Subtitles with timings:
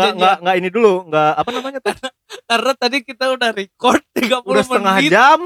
[0.00, 1.94] nggak nggak nggak ini dulu nggak apa namanya tuh
[2.50, 5.10] Karena tadi kita udah record 30 udah setengah menit.
[5.10, 5.38] jam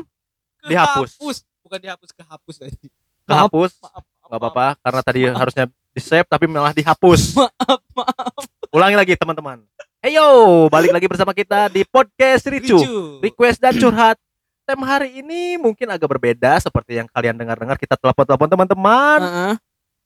[0.63, 1.11] dihapus.
[1.15, 1.37] kehapus.
[1.61, 2.87] Bukan dihapus, kehapus tadi.
[3.25, 8.43] kehapus Maaf, maaf, nggak apa-apa karena tadi harusnya di save tapi malah dihapus Maaf, maaf.
[8.71, 9.65] ulangi lagi teman-teman
[9.99, 10.29] Heyo
[10.69, 12.97] balik lagi bersama kita di podcast Ricu Ricu.
[13.21, 14.17] request dan curhat
[14.63, 19.53] tema hari ini mungkin agak berbeda seperti yang kalian dengar-dengar kita telepon-telepon teman-teman Heeh.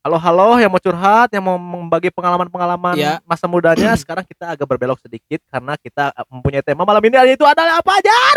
[0.03, 3.19] Halo-halo yang mau curhat yang mau membagi pengalaman-pengalaman Ya.
[3.27, 7.45] masa mudanya sekarang kita agak berbelok sedikit karena kita uh, mempunyai tema malam ini yaitu
[7.45, 8.37] adalah apa ajar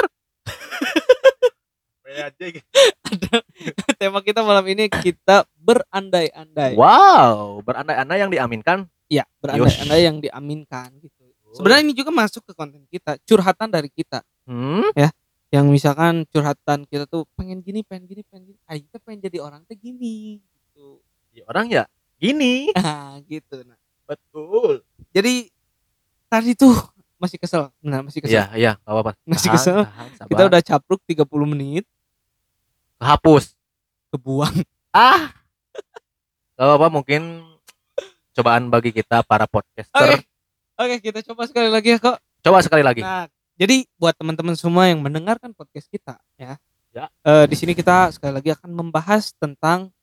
[3.95, 6.76] Tema kita malam ini kita berandai-andai.
[6.76, 11.31] wow berandai-andai yang diaminkan Ya, berandai-andai yang diaminkan gitu.
[11.52, 14.23] Sebenarnya ini juga masuk ke konten kita, curhatan dari kita.
[14.48, 14.92] hmm?
[15.52, 18.59] Yang misalkan curhatan kita tuh pengen gini, pengen gini, pengen gini.
[18.64, 21.03] Ah, kita pengen jadi orang tuh gini gitu.
[21.32, 21.84] Ya, orang ya
[22.20, 23.64] gini Nah, gitu.
[23.64, 25.48] Nah, betul jadi
[26.28, 26.74] tadi tuh
[27.22, 27.70] masih kesel.
[27.86, 28.34] Nah, masih kesel.
[28.34, 29.12] Iya, iya, gak apa-apa.
[29.30, 29.80] Masih Tahan, kesel.
[29.86, 30.30] tahan, sabar.
[30.34, 31.86] Kita udah capruk 30 menit,
[32.98, 33.54] kehapus.
[34.09, 34.56] kebuang.
[34.90, 35.30] Ah.
[36.58, 37.46] Gak apa-apa, mungkin
[38.34, 40.18] cobaan bagi kita para podcaster.
[40.18, 40.26] Oke.
[40.82, 42.18] Oke, kita coba sekali lagi ya, kok.
[42.42, 43.06] Coba sekali lagi.
[43.06, 46.58] Nah, jadi buat teman-teman semua yang mendengarkan podcast kita, ya.
[46.92, 47.08] Ya.
[47.24, 49.94] Eh, di sini kita sekali lagi akan membahas tentang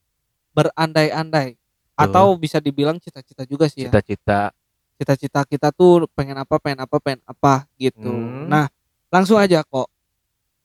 [0.59, 1.55] berandai-andai
[1.95, 3.91] atau bisa dibilang cita-cita juga sih ya.
[3.95, 4.51] Cita-cita.
[4.99, 8.11] Cita-cita kita tuh pengen apa, pengen apa, pengen apa gitu.
[8.11, 8.51] Hmm.
[8.51, 8.67] Nah,
[9.15, 9.87] langsung aja kok.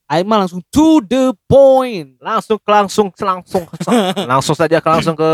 [0.10, 2.18] Aima langsung to the point.
[2.18, 3.66] Langsung langsung langsung
[4.32, 5.32] langsung saja ke langsung ke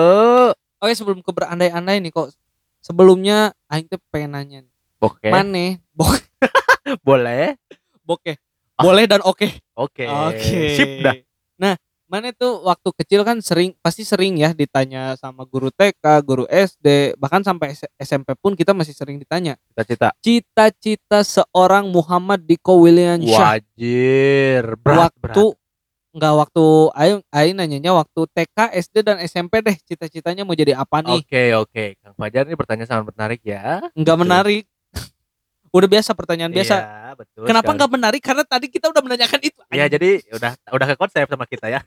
[0.79, 2.31] Oke, sebelum ke berandai-andai nih kok.
[2.79, 4.59] Sebelumnya aing teh pengen nanya.
[5.03, 5.27] Oke.
[5.27, 5.83] Mane?
[5.91, 6.07] Bo
[7.07, 7.59] Boleh.
[8.07, 8.39] Boke.
[8.79, 9.47] Boleh dan oke.
[9.75, 10.07] Oke.
[10.07, 10.59] Oke.
[10.75, 11.15] Sip dah.
[11.59, 11.75] Nah,
[12.09, 17.13] mana tuh waktu kecil kan sering pasti sering ya ditanya sama guru TK, guru SD,
[17.21, 19.55] bahkan sampai SMP pun kita masih sering ditanya.
[19.69, 20.09] Cita-cita.
[20.17, 24.63] Cita-cita seorang Muhammad Diko Williamsyah Wajir.
[24.81, 25.53] Berat, waktu
[26.09, 26.65] nggak waktu
[26.97, 31.21] ayo ayo nanyanya waktu TK, SD dan SMP deh cita-citanya mau jadi apa nih?
[31.21, 31.85] Oke, oke.
[32.01, 33.85] Kang Fajar ini pertanyaan sangat menarik ya.
[33.93, 34.65] Nggak menarik.
[35.69, 36.75] Udah biasa pertanyaan biasa.
[36.75, 37.43] Iya, betul.
[37.45, 38.21] Kenapa nggak menarik?
[38.21, 39.59] Karena tadi kita udah menanyakan itu.
[39.69, 41.81] Ya, jadi udah udah ke konsep sama kita ya.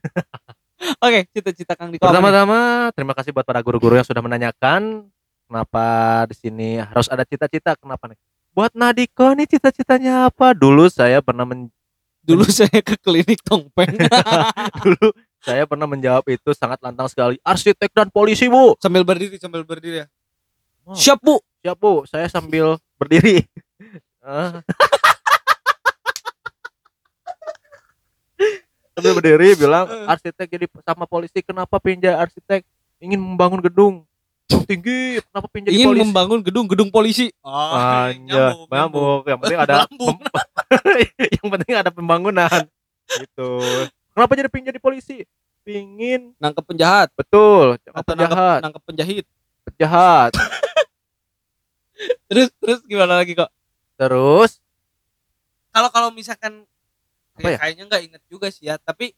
[1.05, 2.03] Oke, cita-cita Kang Diko.
[2.03, 5.07] Pertama-tama terima kasih buat para guru-guru yang sudah menanyakan
[5.47, 5.85] kenapa
[6.27, 8.19] di sini harus ada cita-cita kenapa nih?
[8.53, 10.53] Buat Nadiko nih cita-citanya apa?
[10.53, 11.73] Dulu saya pernah men-
[12.23, 13.99] Dulu saya ke klinik Tongpeng
[14.87, 15.11] dulu
[15.43, 17.35] saya pernah menjawab itu sangat lantang sekali.
[17.43, 18.79] Arsitek dan polisi, Bu.
[18.79, 20.09] sambil berdiri sambil berdiri ya.
[20.87, 20.95] Oh.
[20.95, 21.43] Siap, Bu.
[21.67, 22.07] Siap, Bu.
[22.07, 23.43] Saya sambil berdiri.
[24.23, 24.63] Ah.
[28.93, 32.61] sambil berdiri bilang arsitek jadi sama polisi kenapa pindah arsitek
[33.01, 34.05] ingin membangun gedung
[34.69, 37.27] tinggi kenapa pindah jadi Ingin polisi membangun gedung-gedung polisi.
[37.41, 39.25] Anja, nyambung.
[39.25, 40.21] Yang penting ada pem-
[41.41, 42.61] yang penting ada pembangunan.
[43.09, 43.51] Gitu.
[44.13, 45.25] Kenapa jadi pingin jadi polisi?
[45.65, 49.25] Pingin Nangkep penjahat betul, atau penjahat, nangkep, nangkep penjahit.
[49.65, 50.31] penjahat.
[52.27, 53.47] Terus terus gimana lagi kok?
[54.03, 54.59] Terus
[55.71, 56.67] Kalau kalau misalkan
[57.33, 57.59] Apa ya?
[57.63, 59.17] kayaknya nggak inget juga sih ya, tapi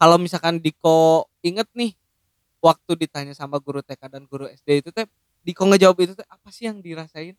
[0.00, 1.92] kalau misalkan Diko inget nih
[2.64, 5.04] waktu ditanya sama guru TK dan guru SD itu teh
[5.44, 7.34] Diko ngejawab itu teh apa sih yang dirasain?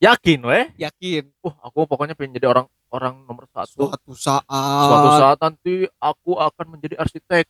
[0.00, 0.64] yakin weh?
[0.78, 3.90] Yakin Uh, aku pokoknya pengen jadi orang orang nomor satu.
[3.90, 7.44] suatu saat Suatu saat nanti aku akan menjadi arsitek,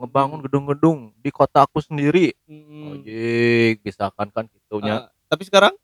[0.00, 2.32] ngebangun gedung-gedung di kota aku sendiri.
[2.48, 5.04] Hmm, Ojek, bisa kan kan gitunya.
[5.04, 5.76] eh, tapi sekarang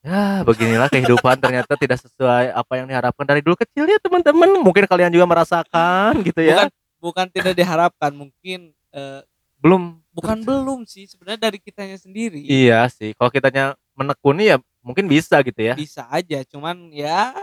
[0.00, 4.48] Ya, beginilah kehidupan ternyata tidak sesuai apa yang diharapkan dari dulu kecil ya teman-teman.
[4.64, 6.56] Mungkin kalian juga merasakan gitu ya.
[6.56, 6.68] bukan
[7.00, 9.20] bukan tidak diharapkan mungkin eh,
[9.60, 13.12] Belum bukan belum sih sebenarnya dari kitanya sendiri Iya sih.
[13.12, 15.76] Kalau kitanya menekuni ya mungkin bisa gitu ya.
[15.76, 17.36] bisa aja cuman ya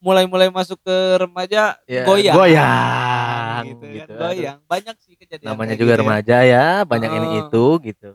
[0.00, 4.12] mulai-mulai masuk ke remaja Ya, goyang goyang, gitu, kan, gitu.
[4.16, 7.40] goyang banyak sih kejadian Namanya kayak juga gitu remaja ya, banyak ini Oh.
[7.44, 8.10] itu gitu.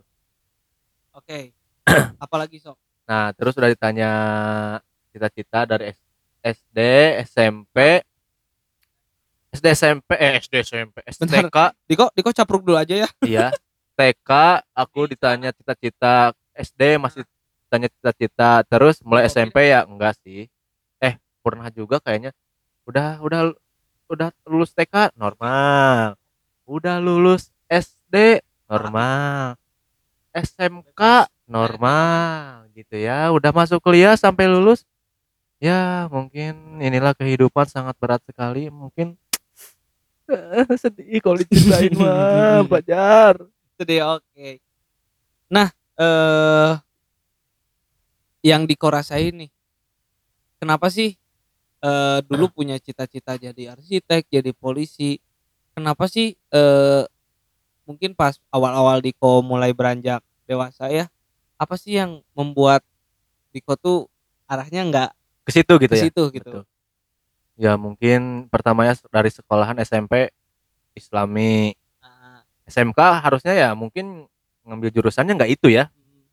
[1.14, 1.38] oke
[2.24, 2.74] apalagi sok
[3.04, 4.10] Nah, terus udah ditanya
[5.12, 6.02] cita-cita dari S-
[6.44, 6.78] SD,
[7.28, 8.00] SMP,
[9.54, 10.96] SD SMP, eh SD SMP.
[11.06, 11.56] STK,
[11.86, 13.48] Diko Diko capruk dulu aja ya iya.
[13.94, 14.30] TK
[14.74, 17.22] aku ditanya cita-cita, SD masih
[17.68, 20.50] ditanya cita-cita, terus mulai Oh, SMP ya enggak sih.
[20.98, 22.34] Eh, pernah juga kayaknya.
[22.90, 23.54] Udah udah
[24.10, 26.18] udah lulus TK normal.
[26.66, 29.54] Udah lulus SD normal.
[30.34, 33.30] SMK normal gitu ya.
[33.32, 34.84] Udah masuk kuliah sampai lulus.
[35.62, 38.68] Ya, mungkin inilah kehidupan sangat berat sekali.
[38.68, 39.16] Mungkin
[40.82, 43.36] sedih kalau diceritain mah, Pajar.
[43.76, 44.48] itu deh oke
[45.52, 45.68] nah
[46.00, 46.72] eh
[48.44, 49.50] yang Diko rasain nih
[50.60, 51.16] kenapa sih
[51.84, 55.20] eh dulu punya cita-cita jadi arsitek jadi polisi
[55.76, 57.04] kenapa sih eh
[57.84, 61.12] mungkin pas awal-awal Diko mulai beranjak dewasa ya
[61.64, 62.84] apa sih yang membuat
[63.50, 64.10] Diko tuh
[64.44, 65.10] arahnya nggak
[65.44, 66.04] ke situ gitu ke ya?
[66.10, 66.50] situ gitu.
[66.60, 66.64] Betul.
[67.54, 70.26] ya mungkin pertamanya dari sekolahan SMP
[70.92, 71.70] Islami.
[72.02, 74.26] Nah, SMK harusnya ya mungkin
[74.66, 75.86] ngambil jurusannya nggak itu ya.
[75.94, 76.26] Mm,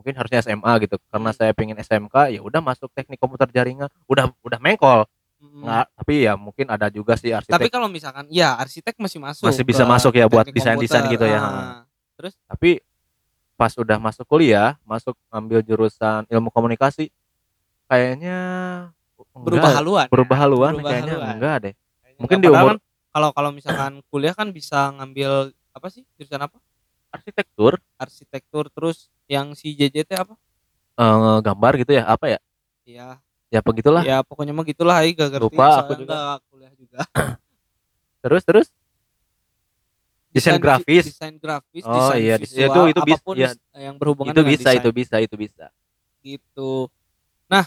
[0.00, 0.96] mungkin harusnya SMA gitu.
[1.12, 1.36] Karena Hmm.
[1.36, 3.92] saya pengen SMK ya udah masuk teknik komputer jaringan.
[4.08, 5.04] Udah udah mengkol.
[5.42, 5.66] Mm.
[5.66, 9.50] nggak tapi ya mungkin ada juga sih tapi arsitek kalau misalkan ya arsitek masih masuk
[9.50, 11.40] Masih bisa masuk ya buat desain-desain gitu ya.
[11.42, 11.82] Ah.
[12.46, 12.78] tapi
[13.62, 17.14] pas udah masuk kuliah masuk ambil jurusan ilmu komunikasi
[17.86, 18.38] kayaknya
[19.38, 21.34] berubah enggak, haluan berubah haluan Berubah kayaknya haluan.
[21.38, 21.74] enggak deh.
[21.78, 22.50] Kayaknya Mungkin nggak.
[22.50, 22.78] di umur- kan
[23.14, 26.02] kalau kalau misalkan kuliah kan bisa ngambil apa sih?
[26.18, 26.58] Jurusan apa?
[27.14, 27.78] Arsitektur.
[28.02, 30.34] Arsitektur terus yang si JJT apa?
[30.98, 32.02] Eh, gambar gitu ya?
[32.10, 32.40] Apa ya?
[32.82, 33.08] Ya
[33.46, 36.40] ya begitulah ya pokoknya mah gitulah Aing gak ngerti Lupa aku juga.
[36.50, 36.98] kuliah juga.
[38.26, 38.66] Terus terus
[40.32, 43.50] desain grafis desain grafis Oh, desain iya, visual itu- itu bis- apa pun iya.
[43.74, 44.80] yang berhubungan itu bisa desain.
[44.80, 45.66] itu bisa itu bisa
[46.22, 46.86] gitu.
[47.46, 47.66] Nah,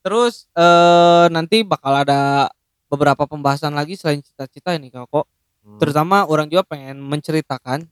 [0.00, 2.50] terus eh nanti bakal ada
[2.86, 5.24] beberapa pembahasan lagi selain cita-cita ini kok.
[5.62, 5.78] Hmm.
[5.78, 7.86] Terutama orang juga pengen menceritakan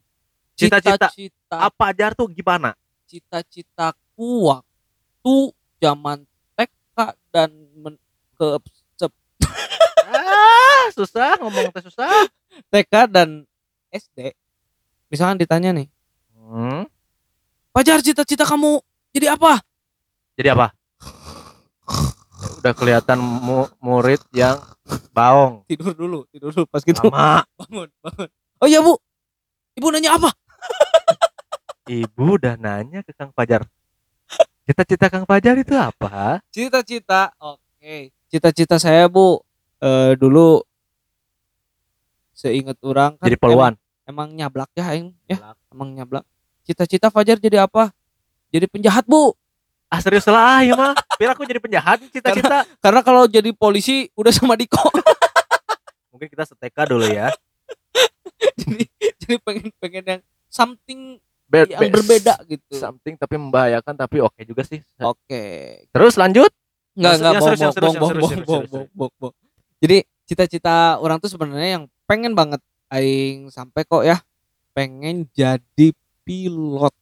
[0.53, 1.09] Cita-cita.
[1.49, 2.77] apa ajar tuh gimana
[3.09, 5.37] cita-citaku waktu
[5.79, 6.97] zaman TK
[7.31, 8.03] dan men-
[8.37, 8.47] ke
[10.11, 12.29] ah susah ngomong teh susah
[12.69, 13.49] TK dan
[13.91, 14.35] SD.
[15.11, 15.87] Misalkan ditanya nih,
[16.35, 16.87] hmm.
[17.71, 19.63] Pajar cita-cita kamu jadi apa?
[20.39, 20.73] jadi apa
[22.61, 24.57] udah kelihatan mu- murid yang
[25.13, 26.97] baong Tidur dulu, tidur dulu pas gitu.
[26.97, 28.29] sama bangun, bangun.
[28.61, 28.97] Oh iya bu,
[29.77, 30.33] ibu nanya apa?
[31.89, 33.69] ibu udah nanya ke Kang Fajar
[34.65, 38.13] cita-cita Kang Fajar itu apa Cita-cita, oke.
[38.31, 39.43] Cita-cita saya bu,
[39.83, 40.63] eh dulu
[42.41, 43.77] seingat orang kan jadi poluan
[44.09, 45.37] Emang, emang nyablak ya, aing ya,
[45.69, 46.25] emang nyablak.
[46.65, 47.93] Cita-cita Fajar jadi apa?
[48.49, 49.37] Jadi penjahat bu.
[49.87, 54.31] ah serius lah ya mah biar aku jadi penjahat cita-cita Karena kalau jadi polisi udah
[54.31, 54.79] sama Diko.
[56.11, 57.35] mungkin kita seteka dulu ya
[58.61, 58.87] jadi
[59.19, 62.79] jadi pengen pengen yang something Be- yang be- berbeda gitu.
[62.79, 65.43] something tapi membahayakan tapi oke juga sih Oke.
[65.91, 66.55] terus lanjut
[66.95, 69.35] Enggak enggak serius, bohong bohong bohong bohong, bohong.
[69.81, 69.99] Jadi
[70.31, 74.23] cita-cita orang tuh sebenarnya yang pengen banget aing sampai kok ya
[74.71, 75.91] pengen jadi
[76.23, 76.95] pilot.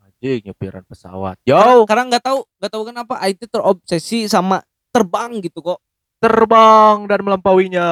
[0.00, 5.36] anjing nyupiran pesawat yo Karena nggak tahu nggak tahu kenapa aing tuh terobsesi sama terbang
[5.38, 5.76] gitu kok.
[6.16, 7.88] terbang dan melampauinya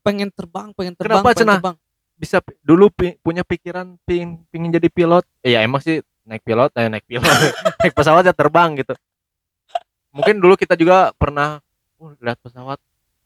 [0.00, 1.58] Pengen terbang, pengen terbang, Kenapa, pengen Cenah?
[1.58, 1.76] terbang.
[2.14, 6.70] bisa dulu pi- punya pikiran pingin pingin jadi pilot Eh, ya emang sih naik pilot
[6.72, 7.26] eh naik pilot
[7.80, 8.94] naik pesawat ya terbang gitu
[10.10, 11.58] mungkin dulu kita juga pernah
[11.96, 12.78] oh, lihat pesawat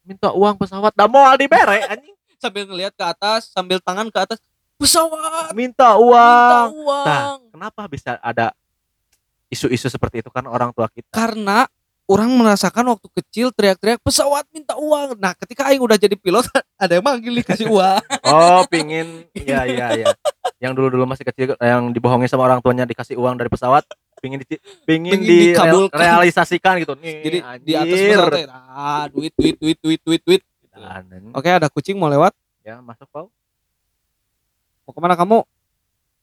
[0.09, 4.39] minta uang pesawat dah mau dibere anjing Sambil ngelihat ke atas, sambil tangan ke atas.
[4.79, 7.03] Pesawat, minta minta uang uang.
[7.03, 7.43] Nah.
[7.51, 8.55] kenapa bisa ada
[9.51, 11.67] isu-isu seperti itu kan orang tua kita Karena
[12.07, 15.19] orang merasakan waktu kecil teriak-teriak pesawat minta uang.
[15.19, 16.47] Nah, ketika aing udah jadi pilot
[16.83, 18.03] ada yang manggil dikasih uang.
[18.31, 20.15] oh pingin ya ya ya
[20.59, 23.87] yang dulu dulu masih kecil yang dibohongin sama orang tuanya dikasih uang dari pesawat
[24.19, 24.47] pingin di
[24.85, 25.99] pingin, Pingin di dikabulkan.
[25.99, 28.09] realisasikan gitu nih Jadi di atas anjir.
[28.15, 30.43] pesawat teh, ah duit duit duit duit duit duit.
[31.35, 32.31] Oke, ada kucing mau lewat.
[32.63, 33.27] ya masuk Pau
[34.85, 35.43] Mau ke mana kamu?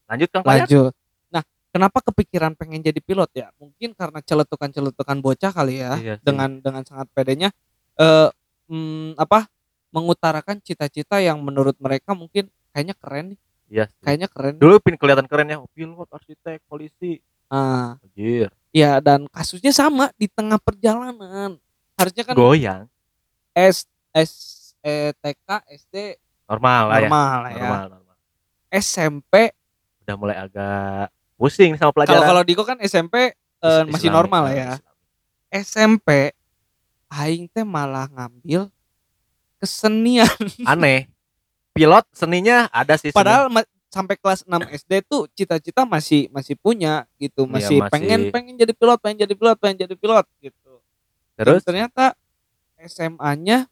[0.06, 0.92] lanjut Kang Lanjut.
[1.28, 3.50] Nah, kenapa kepikiran pengen jadi pilot ya?
[3.58, 5.98] Mungkin karena celetukan-celetukan bocah kali ya.
[5.98, 6.14] Iya.
[6.22, 7.50] Dengan dengan sangat pedenya
[7.98, 8.30] eh
[8.66, 9.46] hmm, apa?
[9.94, 13.38] Mengutarakan cita-cita yang menurut mereka mungkin kayaknya keren nih.
[13.66, 13.84] iya.
[14.02, 14.54] Kayaknya keren.
[14.62, 20.10] dulu pin kelihatan keren ya oh, pilot arsitek polisi Ah, anjir ya dan kasusnya sama
[20.14, 21.56] di tengah perjalanan.
[21.96, 22.84] Harusnya kan goyang
[23.54, 24.32] S S
[24.82, 25.48] eh, TK
[25.80, 25.94] SD
[26.44, 27.58] normal lah ya normal lah ya.
[27.58, 28.16] normal normal
[28.68, 29.32] SMP
[30.04, 34.42] udah mulai agak pusing sama kalau pelajaran kalau Diko kan SMP eh, Is- masih normal
[34.46, 34.70] lah eh, ya.
[34.76, 34.94] Islami.
[35.56, 36.08] SMP
[37.08, 38.68] aing teh malah ngambil
[39.56, 40.28] kesenian
[40.66, 41.08] aneh
[41.72, 43.16] pilot seninya ada sih seni.
[43.16, 47.48] padahal ma- sampai kelas 6 SD tuh cita-cita masih masih punya gitu.
[47.48, 47.92] Iya, masih, masih.
[47.92, 50.72] pengen pengen jadi pilot pengen jadi pilot pengen jadi pilot gitu.
[51.40, 51.64] Terus?
[51.64, 52.04] Dan ternyata
[52.84, 53.64] SMA-nya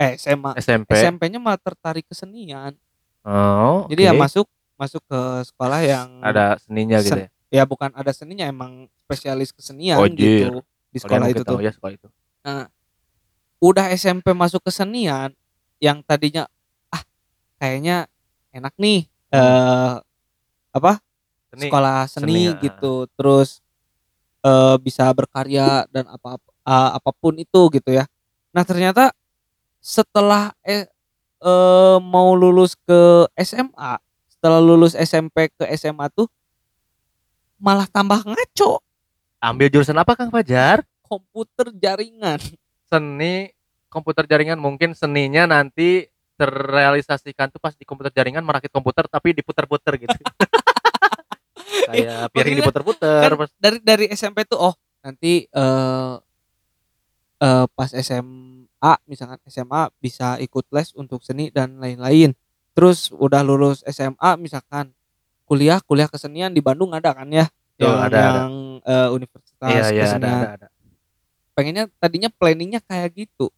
[0.00, 2.72] eh SMA SMP SMP-nya malah tertarik kesenian.
[3.28, 4.48] Oh jadi ya masuk
[4.80, 5.20] masuk ke
[5.52, 7.28] sekolah yang ada seninya gitu Sen- ya?
[7.60, 11.60] ya bukan ada seninya emang spesialis kesenian Oh, gitu di sekolah itu tuh.
[11.60, 12.08] ya sekolah itu.
[13.60, 15.32] Udah SMP masuk kesenian
[15.80, 16.48] yang tadinya
[16.92, 17.02] ah
[17.60, 18.08] kayaknya
[18.52, 19.94] enak nih eh
[20.72, 20.92] apa
[21.52, 22.54] seni sekolah seni, Seni, ah.
[22.64, 23.60] gitu terus
[24.44, 28.04] eh, bisa berkarya dan apa eh, apa pun itu gitu ya.
[28.50, 29.12] Nah, ternyata
[29.84, 30.88] setelah eh,
[31.44, 34.00] eh, mau lulus ke SMA,
[34.32, 36.28] setelah lulus SMP ke SMA tuh
[37.56, 38.84] malah tambah ngaco
[39.40, 40.82] Ambil jurusan apa Kang Fajar?
[41.06, 42.42] komputer jaringan.
[42.90, 43.54] Seni
[43.86, 49.96] komputer jaringan mungkin seninya nanti terrealisasikan tuh pas di komputer jaringan merakit komputer tapi diputer-puter
[49.96, 50.16] gitu.
[51.88, 54.74] Kayak piring Maksudnya diputer-puter kan dari dari SMP tuh oh
[55.04, 56.14] nanti eh
[57.40, 62.32] eh, pas SMA misalkan SMA bisa ikut les untuk seni dan lain-lain
[62.76, 64.92] terus udah lulus SMA misalkan
[65.48, 68.30] kuliah kuliah kesenian di Bandung ada kan ya Betul, yang, ada, ada.
[68.40, 68.52] yang
[68.82, 70.66] eh, universitas Iya iya ada, kesenian ada ada.
[71.56, 73.48] pengennya tadinya planningnya kayak gitu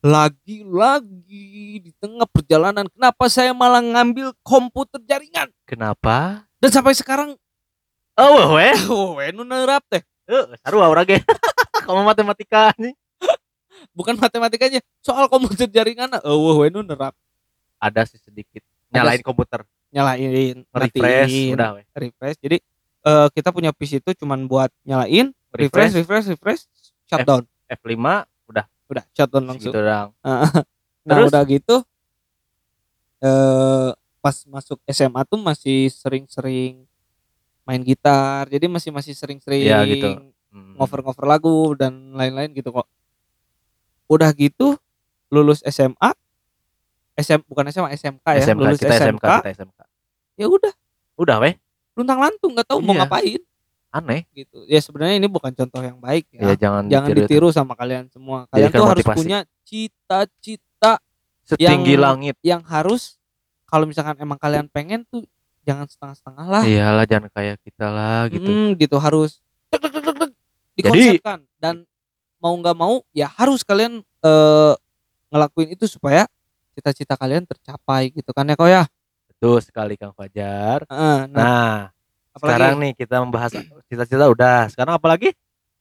[0.00, 1.46] lagi-lagi
[1.80, 6.46] di tengah perjalanan kenapa saya malah ngambil komputer jaringan Kenapa?
[6.58, 7.34] dan sampai sekarang
[8.14, 8.74] Oh, weh.
[8.90, 11.22] oh nu nerap teh Eh, seru aura ge.
[11.86, 12.92] Kamu matematika nih.
[13.94, 17.14] bukan matematikanya soal komputer jaringan eh wah nu nerap
[17.78, 18.60] Ada sih sedikit.
[18.90, 19.24] Ada Nyalain sih.
[19.24, 21.86] komputer, nyalain refresh, matiin, udah weh.
[21.88, 22.56] refresh jadi
[23.04, 26.62] eh, kita punya PC itu cuman buat nyalain refresh refresh refresh
[27.06, 27.94] shutdown F5
[28.88, 30.10] udah shutdown langsung gitu dong.
[31.06, 31.28] nah Terus?
[31.28, 31.76] udah gitu
[33.18, 36.84] eh pas masuk SMA tuh masih sering-sering
[37.62, 40.08] main gitar jadi masih masih sering-sering Iya, gitu.
[40.48, 40.72] Hmm.
[40.74, 42.88] ngover-ngover lagu dan lain-lain gitu kok
[44.06, 44.74] udah gitu
[45.28, 46.10] lulus SMA
[47.14, 49.80] SM bukan SMA SMK ya SMK, lulus kita SMK, SMK, kita SMK.
[50.34, 50.72] ya udah
[51.18, 51.58] Udah weh,
[51.92, 53.02] luntang lantung nggak tahu mau Iya.
[53.04, 53.42] ngapain
[53.90, 54.28] aneh.
[54.32, 57.24] gitu ya sebenarnya ini bukan contoh yang baik Ya, ya, jangan jangan ditiru.
[57.24, 59.18] ditiru sama kalian semua kalian Jadikan tuh harus motivasi.
[59.18, 60.92] punya cita-cita
[61.42, 62.36] Setinggi yang- langit.
[62.40, 63.16] yang harus
[63.64, 65.24] kalau misalkan emang kalian pengen tuh
[65.62, 68.44] jangan setengah-setengah lah Iyalah jangan kayak kita lah gitu.
[68.44, 70.84] Mm, gitu harus Jadi-
[71.18, 71.82] dikonsepkan dan
[72.38, 74.74] mau nggak mau ya harus kalian eh,
[75.28, 76.24] ngelakuin itu supaya
[76.72, 78.84] cita-cita kalian tercapai gitu kan ya kok ya
[79.28, 80.82] Betul sekali Kang Fajar.
[80.84, 81.74] Heeh, nah Nah,
[82.38, 83.52] apalagi sekarang nih kita membahas
[83.90, 84.70] cita-cita udah.
[84.70, 85.30] Sekarang apa lagi?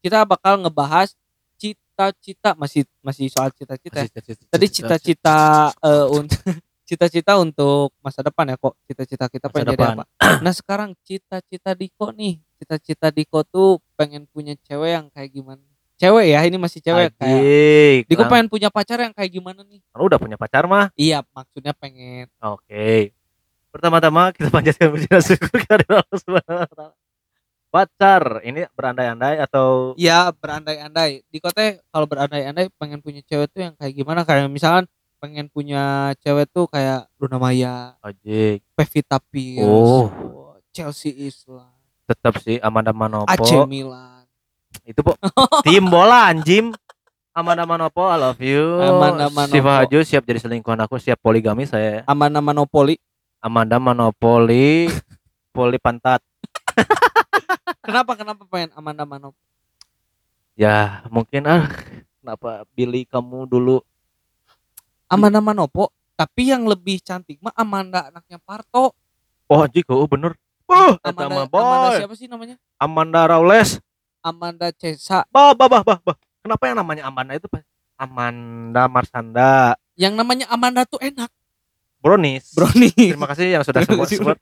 [0.02, 1.14] kita bakal ngebahas
[1.58, 4.10] cita-cita masih masih soal cita-cita ya.
[4.54, 6.38] tadi cita-cita eh, untuk
[6.88, 10.04] cita-cita untuk masa depan ya kok cita-cita kita Masa pengen jadi apa
[10.40, 15.66] nah sekarang cita-cita Diko nih cita-cita Diko tuh pengen punya cewek yang kayak gimana
[15.98, 18.02] cewek ya ini masih cewek kayak Ajik.
[18.06, 20.94] Diko Nah, pengen punya pacar yang kayak gimana nih lu udah punya pacar mah?
[20.96, 23.17] iya maksudnya pengen Oke.
[23.70, 26.88] Pertama-tama kita panjatkan puji dan syukur kepada Allah Subhanahu wa taala.
[27.68, 33.74] Pacar, ini berandai-andai atau ya berandai-andai Diko teh kalau berandai-andai pengen punya cewek tuh yang
[33.76, 34.88] kayak gimana kayak misalkan
[35.20, 38.64] pengen punya cewek tuh kayak Luna Maya ojek?
[38.72, 40.56] Pevita Pierce Oh.
[40.72, 41.68] Chelsea Islan
[42.08, 43.28] Tetap sih Amanda Manopo.
[43.28, 44.24] AC Milan
[44.88, 45.20] Itu, Po.
[45.68, 46.72] Tim bola anjim.
[47.36, 48.80] Amanda Manopo, I love you.
[48.80, 49.52] Amanda Manopo.
[49.52, 52.02] Siva Haju siap jadi selingkuhan aku, siap poligami saya.
[52.08, 52.96] Amanda Manopoli
[53.38, 54.90] Amanda Monopoli,
[55.54, 56.22] poli pantat.
[57.88, 59.46] kenapa kenapa pengen Amanda Manopoli
[60.58, 61.70] Ya, mungkin ah
[62.18, 63.86] kenapa Billy kamu dulu
[65.08, 68.92] Amanda Manopo tapi yang lebih cantik mah Amanda anaknya Parto
[69.48, 70.36] Oh, anjing, oh bener.
[70.68, 71.64] Oh, Amanda, boy.
[71.64, 73.80] Amanda siapa sih namanya Amanda Rawles.
[74.20, 76.18] Amanda Cesa Bah, bah, bah, bah, bah.
[76.44, 77.48] Kenapa yang namanya Amanda itu?
[77.96, 81.32] Amanda Marsanda yang namanya Amanda tuh enak
[81.98, 82.52] Bronis.
[82.52, 84.08] Brownie Terima kasih yang sudah support.
[84.08, 84.40] support.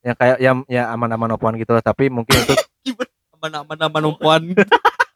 [0.00, 2.54] yang kayak yang ya Amanda Manopoan gitu loh, tapi mungkin itu
[3.36, 4.52] Amanda Manopoan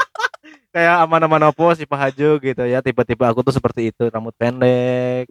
[0.74, 2.80] kayak Amanda Manopo si Pak Haju gitu ya.
[2.80, 5.28] Tipe-tipe aku tuh seperti itu, rambut pendek.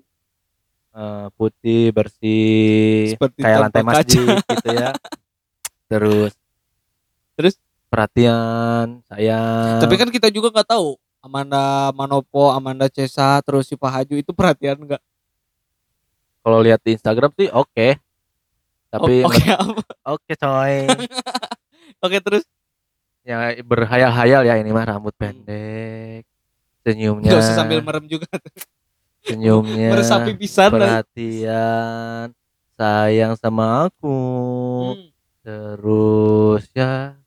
[0.92, 3.90] eh, putih bersih Seperti kayak lantai kaca.
[3.92, 4.90] masjid gitu ya
[5.88, 6.32] terus
[7.34, 7.58] Terus?
[7.90, 13.90] perhatian sayang tapi kan kita juga nggak tahu Amanda Manopo Amanda Cesa terus si Pak
[13.90, 15.02] Haju itu perhatian nggak
[16.44, 17.88] kalau lihat di Instagram sih oke.
[18.94, 19.82] Tapi Oh, oke apa?
[20.14, 20.76] oke coy.
[22.04, 22.44] Oke terus?
[23.24, 26.28] Ya berhayal-hayal ya ini mah rambut pendek
[26.84, 28.28] senyumnya nggak usah sambil merem juga.
[29.24, 32.36] Senyumnya meresapi pisan perhatian
[32.76, 34.20] sayang sama aku.
[35.00, 35.10] Hmm.
[35.44, 37.20] terus ya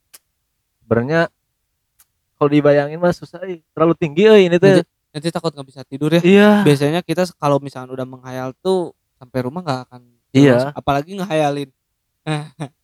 [0.81, 1.29] sebenarnya
[2.37, 3.61] kalau dibayangin mah susah eh.
[3.73, 4.85] terlalu tinggi eh, ini tuh.
[5.17, 6.21] Nanti takut nggak bisa tidur ya.
[6.21, 6.51] Iya.
[6.69, 10.71] Biasanya kita kalau misalnya udah menghayal tuh sampai rumah nggak akan Iya.
[10.73, 11.71] apalagi ngehayalin.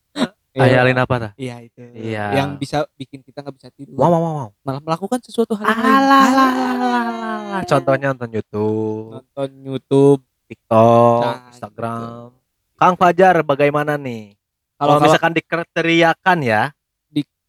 [0.52, 1.80] Hayalin apa tah iya itu.
[1.96, 2.36] Iya.
[2.36, 3.96] yang bisa bikin kita nggak bisa tidur.
[3.96, 5.96] Wow wow wow, malah melakukan sesuatu hal yang lain.
[6.04, 9.16] Alah, contohnya nonton YouTube.
[9.16, 10.20] Nonton YouTube.
[10.44, 12.28] TikTok Nah, Instagram.
[12.76, 14.36] Kang Fajar bagaimana nih?
[14.76, 16.62] Kalau misalkan dikriteriakan ya.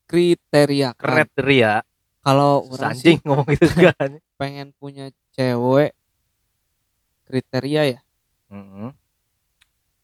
[0.03, 1.25] Kriteria kan.
[1.25, 1.81] kriteria.
[2.21, 3.65] Kalau orang anjing ngomong gitu
[3.97, 4.21] kan.
[4.37, 5.91] pengen punya cewek
[7.25, 7.99] kriteria ya.
[8.53, 8.93] Mm-mm.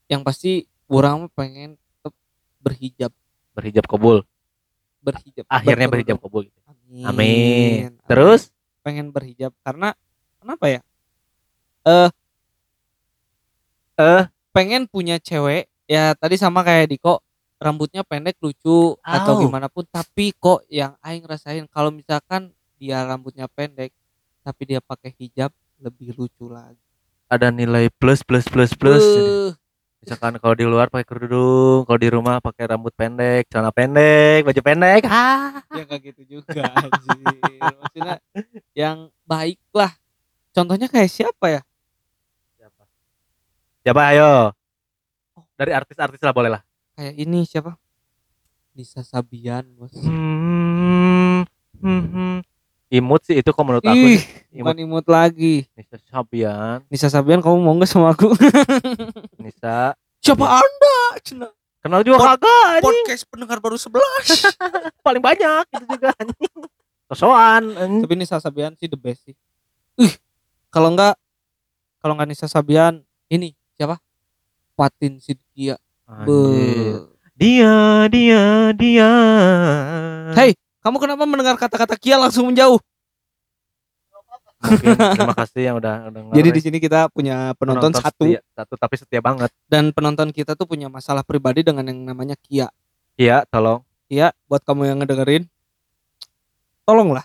[0.09, 0.51] Yang pasti
[0.89, 2.13] orang pengen tetap
[2.57, 3.11] berhijab,
[3.53, 4.25] berhijab kabul
[4.99, 5.45] berhijab.
[5.47, 6.59] akhirnya berhijab kabul gitu.
[6.65, 7.05] Amin.
[7.05, 8.49] amin terus
[8.81, 9.93] pengen berhijab karena
[10.41, 10.81] kenapa ya?
[11.85, 12.09] Eh
[13.99, 14.23] Eh.
[14.55, 17.19] pengen punya cewek ya tadi sama kayak Diko
[17.59, 19.41] rambutnya pendek lucu atau Au.
[19.43, 23.91] gimana pun tapi kok yang aing rasain kalau misalkan dia rambutnya pendek
[24.39, 26.79] tapi dia pakai hijab lebih lucu lagi.
[27.29, 29.53] Ada nilai plus plus plus plus Uh,
[30.01, 34.61] misalkan kalau di luar pakai kerudung kalau di rumah pakai rambut pendek celana pendek baju
[34.65, 37.21] pendek ah ya kayak gitu juga anjir.
[37.77, 38.15] Maksudnya
[38.73, 39.93] yang baik lah.
[40.55, 41.61] Contohnya kayak siapa ya?
[42.57, 42.83] siapa
[43.85, 44.51] siapa ayo
[45.53, 46.61] dari artis-artis lah boleh lah
[46.97, 47.79] Kayak ini siapa?
[48.75, 49.91] Nisa Sabian, Bos.
[49.95, 51.43] hmm,
[51.79, 52.35] hmm, hmm.
[52.89, 54.59] Imut sih itu kok menurut aku Ih, sih.
[54.59, 55.69] bukan imut lagi.
[55.73, 58.33] Nisa Sabian Nisa Sabian kamu mau nggak sama aku?
[59.43, 60.97] Nisa Siapa Anda?
[61.21, 61.47] Cina.
[61.79, 62.83] kenal juga Pod- kagak.
[62.83, 63.95] Podcast pendengar baru 11.
[65.05, 66.11] paling banyak itu juga
[67.07, 67.63] sosokan.
[68.03, 69.35] Tapi Nisa Sabian sih the best sih.
[69.95, 70.13] Ih,
[70.67, 71.15] kalau enggak
[71.99, 73.95] kalau enggak Nisa Sabian, ini siapa?
[74.73, 75.79] Patin Sidkia.
[76.25, 76.41] Be.
[77.37, 77.71] dia
[78.09, 78.41] dia
[78.73, 79.11] dia
[80.33, 82.79] Hei, kamu kenapa mendengar kata-kata Kia langsung menjauh?
[84.59, 88.75] Mungkin terima kasih yang udah udah Jadi di sini kita punya penonton, satu setia, satu
[88.75, 92.67] tapi setia banget dan penonton kita tuh punya masalah pribadi dengan yang namanya Kia.
[93.15, 95.47] iya tolong Kia, buat kamu yang ngedengerin,
[96.83, 97.23] tolonglah.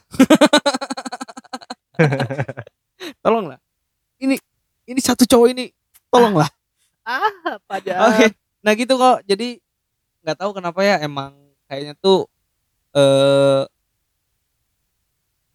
[3.24, 3.58] tolonglah.
[4.20, 4.36] Ini
[4.86, 5.74] ini satu cowok ini,
[6.12, 6.46] tolonglah.
[7.08, 7.74] ah apa
[8.14, 8.26] Oke.
[8.62, 9.24] Nah gitu kok.
[9.24, 9.58] Jadi
[10.22, 11.32] nggak tahu kenapa ya emang
[11.68, 12.28] kayaknya tuh
[12.94, 13.62] eh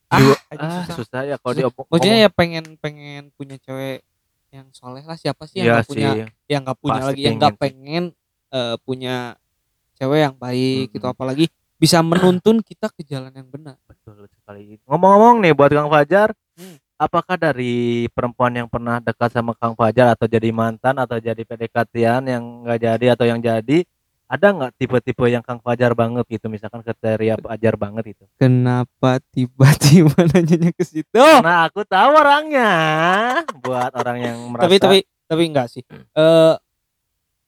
[0.09, 0.19] ah,
[0.59, 0.95] ah susah.
[0.99, 4.03] susah ya kalau diomong Maksudnya ya pengen pengen punya cewek
[4.49, 6.11] yang soleh lah siapa sih yang iya nggak sih punya
[6.49, 8.03] yang nggak punya Pasti lagi yang nggak pengen
[8.49, 9.15] eh, punya
[9.99, 11.15] cewek yang baik gitu Mm-mm.
[11.15, 11.45] apalagi
[11.79, 13.79] bisa menuntun kita ke jalan yang benar.
[13.87, 16.75] betul sekali ngomong-ngomong nih buat Kang Fajar Hmm.
[16.99, 22.27] apakah dari perempuan yang pernah dekat sama Kang Fajar atau jadi mantan atau jadi PDKT-an
[22.27, 23.87] yang nggak jadi atau yang jadi
[24.29, 30.13] ada nggak tipe-tipe yang Kang Fajar banget gitu misalkan kriteria Fajar banget itu Kenapa tiba-tiba
[30.37, 31.17] nanyanya ke situ?
[31.17, 32.71] Karena aku tahu orangnya
[33.57, 35.81] buat orang yang merasa tapi tapi tapi enggak sih.
[36.13, 36.53] Eh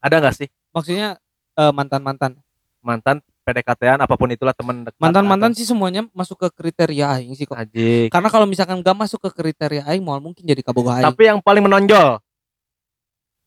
[0.02, 1.22] ada nggak sih maksudnya
[1.56, 2.42] eh, mantan-mantan.
[2.82, 7.46] mantan PDKT-an apa pun itulah teman dekat Mantan-mantan sih semuanya masuk ke kriteria aing sih
[7.46, 7.54] kok.
[7.54, 8.10] Ajik.
[8.10, 11.06] Karena kalau misalkan gak masuk ke kriteria aing mau mungkin jadi kabogoh aing.
[11.06, 12.18] tapi yang paling menonjol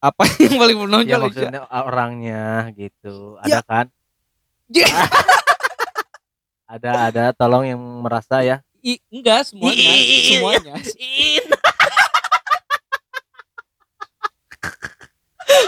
[0.05, 3.59] apa yang paling menonjol ya maksudnya orangnya gitu Ya.
[3.59, 3.87] ada kan
[4.69, 4.89] Ya.
[6.75, 10.75] ada ada tolong yang merasa ya I, enggak semuanya, Ih, semuanya.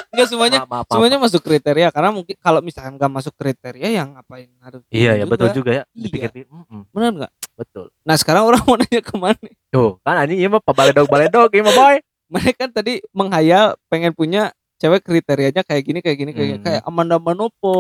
[0.08, 0.88] Enggak semuanya, maaf, maaf, maaf.
[0.90, 5.22] semuanya masuk kriteria karena mungkin kalau misalkan gak masuk kriteria yang ngapain harus iya ya
[5.22, 5.30] juga.
[5.30, 6.02] betul juga ya Iya.
[6.02, 7.32] dipikir mm Bener nggak?
[7.54, 9.36] betul Nah sekarang orang mau nanya ke mana?
[9.68, 14.10] tuh kan anjing iya mah baledog baledog iya mah boy Mereka kan tadi menghayal pengen
[14.10, 16.50] punya cewek kriterianya kayak gini kayak gini kayak.
[16.58, 16.64] Hmm.
[16.64, 17.76] kayak Amanda Manopo,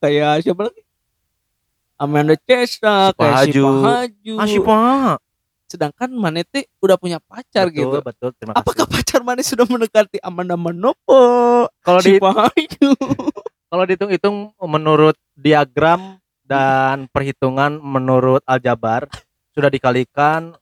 [0.00, 0.82] kayak siapa lagi?
[2.00, 3.52] Amanda Cesa, Sipa kayak Haju.
[3.52, 4.34] Sipa Haju.
[4.38, 4.76] ah siapa
[5.70, 7.96] Sedangkan Manete udah punya pacar betul gitu.
[8.04, 11.20] betul terima kasih Apakah pacar Mane sudah mendekati Amanda Manopo?
[11.80, 12.90] kalau di Sipa Haju.
[13.72, 19.08] kalau dihitung-hitung menurut diagram dan perhitungan menurut aljabar
[19.56, 20.52] sudah dikalikan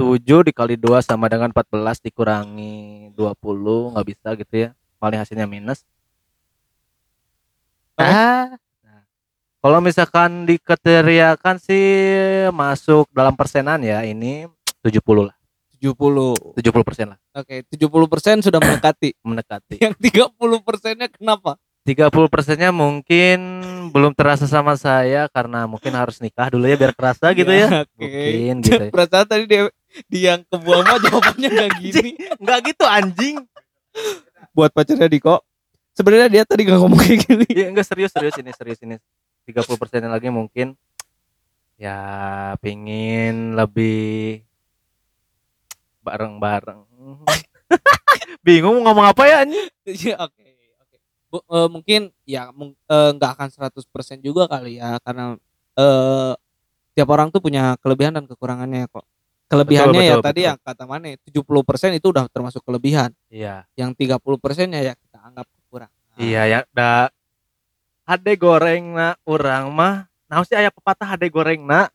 [0.00, 5.84] 7 dikali 2 sama dengan 14 dikurangi 20 nggak bisa gitu ya paling hasilnya minus
[8.00, 8.48] ah
[8.80, 9.04] nah,
[9.60, 11.84] kalau misalkan dikriteriakan sih
[12.48, 14.48] masuk dalam persenan ya ini
[14.80, 15.36] 70 lah
[15.80, 16.56] 70.
[16.60, 19.14] 70 persen lah Oke, 70% sudah mendekati.
[19.28, 21.54] mendekati Yang 30 persennya kenapa?
[21.86, 23.38] 30 persennya mungkin
[23.94, 27.86] belum terasa sama saya karena mungkin harus nikah dulu ya biar kerasa gitu ya.
[27.86, 27.96] Oke.
[27.96, 28.76] Mungkin gitu.
[28.76, 28.90] ya.
[28.94, 29.70] Perasaan tadi dia
[30.06, 32.10] di yang kebuang mah jawabannya gak gini.
[32.38, 33.36] Enggak gitu anjing.
[34.54, 35.42] Buat pacarnya Diko.
[35.92, 37.46] Sebenarnya dia tadi gak ngomong kayak gini.
[37.50, 38.96] Ya enggak serius serius ini serius ini.
[39.46, 40.78] 30 persennya lagi mungkin
[41.74, 41.98] ya
[42.60, 44.44] pingin lebih
[46.00, 46.80] bareng-bareng.
[48.46, 49.68] Bingung mau ngomong apa ya anjing?
[49.84, 50.48] Iya, Oke,
[50.80, 50.96] oke.
[51.30, 55.36] Bu- eh, mungkin ya eh, nggak akan 100% juga kali ya karena
[55.76, 56.32] eh
[56.94, 59.04] tiap orang tuh punya kelebihan dan kekurangannya kok.
[59.50, 60.48] Kelebihannya ya betul, tadi betul.
[60.54, 63.10] yang kata Mane 70% itu udah termasuk kelebihan.
[63.26, 63.66] Iya.
[63.74, 65.98] Yang 30% ya, ya kita anggap kekurangan.
[66.22, 67.10] Iya ya da
[68.10, 71.86] ade goreng na urang mah naon sih aya pepatah hade gorengna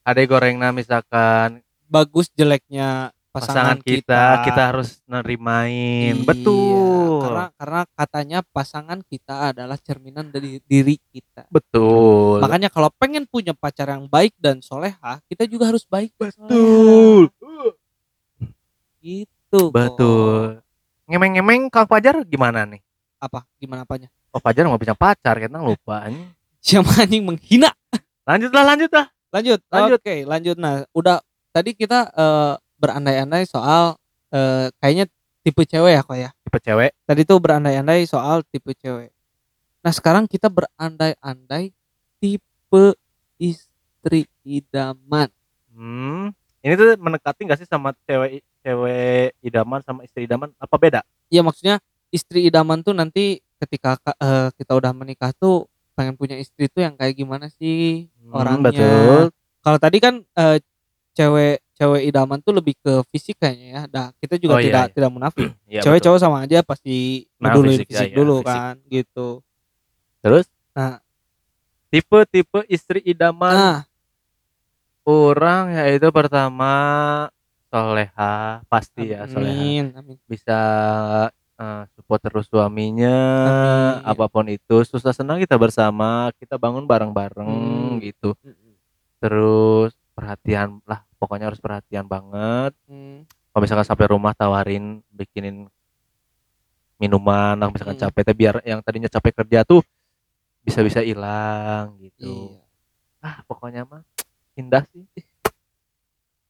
[0.00, 4.62] hade gorengna misalkan bagus jeleknya pasangan, pasangan, kita, kita.
[4.74, 6.14] harus nerimain.
[6.18, 7.22] Iya, betul.
[7.22, 11.46] karena karena katanya pasangan kita adalah cerminan dari diri kita.
[11.46, 12.42] Betul.
[12.42, 16.50] Makanya kalau pengen punya pacar yang baik dan soleha kita juga harus baik soleha.
[16.50, 17.22] betul.
[19.00, 20.60] Gitu betul.
[21.06, 22.82] Ngemeng-ngemeng Kang Fajar gimana nih?
[23.22, 23.46] Apa?
[23.62, 24.10] Gimana apanya?
[24.30, 26.06] Oh Fajar mau punya pacar kita lupa
[26.60, 27.72] siapa anjing menghina?
[28.28, 29.98] Lanjutlah lanjutlah lanjut Lanjut.
[29.98, 30.56] oke lanjut.
[30.60, 34.00] Nah udah tadi kita eh, berandai-andai soal
[34.32, 35.04] eh, kayaknya
[35.44, 36.30] tipe cewek ya kok ya.
[36.48, 36.90] Tipe cewek.
[37.04, 39.12] Tadi tuh berandai-andai soal tipe cewek.
[39.80, 41.72] Nah sekarang kita berandai-andai
[42.18, 42.84] tipe
[43.36, 45.28] istri idaman.
[45.70, 50.52] Hmm ini tuh mendekati gak sih sama cewek cewek idaman sama istri idaman?
[50.60, 51.00] Apa beda?
[51.32, 51.80] Iya maksudnya
[52.12, 55.64] istri idaman tuh nanti ketika ka- eh, kita udah menikah tuh
[55.96, 58.68] pengen punya istri tuh yang kayak gimana sih Hmm, orangnya?
[58.76, 59.20] betul.
[59.64, 60.58] Kalau tadi kan eh,
[61.16, 64.84] cewek cewek idaman tuh lebih ke fisik kayaknya ya nah kita juga Oh, iya, tidak
[64.84, 64.92] iya.
[64.92, 66.06] tidak munafik Iya, cewek betul.
[66.06, 66.96] cowok sama aja pasti
[67.34, 68.48] Nah, ngeduluin fisik, fisik, ya, ya, dulu fisik.
[68.52, 69.28] kan gitu
[70.20, 70.96] terus Nah.
[71.88, 73.78] tipe tipe istri idaman nah
[75.02, 76.72] orang yaitu pertama
[77.66, 80.58] soleha pasti ya soleha amin amin bisa
[81.56, 83.16] eh, support terus suaminya
[83.46, 84.06] Amin.
[84.06, 87.98] apa pun itu susah senang kita bersama kita bangun bareng-bareng Hmm.
[87.98, 88.36] gitu
[89.18, 92.72] terus perhatian lah pokoknya harus perhatian banget.
[92.88, 93.28] Hmm.
[93.50, 95.66] kalau misalkan sampai rumah tawarin bikinin
[96.96, 98.04] minuman lah misalkan Hmm.
[98.06, 99.82] capek tapi biar yang tadinya capek kerja tuh
[100.60, 102.56] bisa-bisa hilang gitu.
[102.56, 102.64] Iya.
[103.20, 104.00] ah pokoknya mah
[104.54, 105.04] indah sih.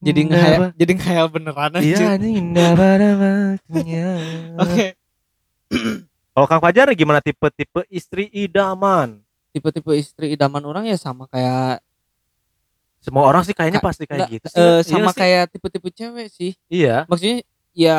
[0.01, 4.09] Jadi ngehayal jadi ngehayal beneran aja iya ini indah pada waktunya
[4.63, 4.87] oke.
[6.31, 9.21] Kalau Kang Fajar gimana tipe-tipe istri idaman?
[9.51, 11.83] Tipe-tipe istri idaman orang ya sama kayak
[13.01, 15.19] semua orang sih kayaknya Ka- pasti kayak enggak, gitu sih Iya sama sih?
[15.19, 17.41] kayak tipe-tipe cewek sih iya maksudnya
[17.73, 17.99] ya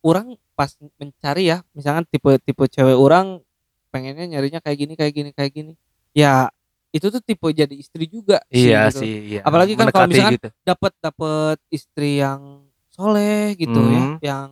[0.00, 3.40] orang pas mencari ya misalkan tipe-tipe cewek orang
[3.88, 5.72] pengennya nyarinya kayak gini kayak gini kayak gini
[6.10, 6.50] ya
[6.90, 9.02] itu tuh tipe jadi istri juga iya gitu.
[9.02, 10.48] sih iya Apalagi kan kalau misalkan gitu.
[10.60, 14.18] dapat dapat istri yang soleh gitu Hmm.
[14.20, 14.48] ya yang